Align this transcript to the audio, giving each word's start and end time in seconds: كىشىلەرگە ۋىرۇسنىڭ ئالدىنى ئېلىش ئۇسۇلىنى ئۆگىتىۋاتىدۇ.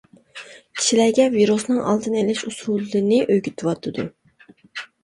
كىشىلەرگە 0.79 1.27
ۋىرۇسنىڭ 1.35 1.83
ئالدىنى 1.91 2.19
ئېلىش 2.25 2.43
ئۇسۇلىنى 2.49 3.21
ئۆگىتىۋاتىدۇ. 3.29 4.13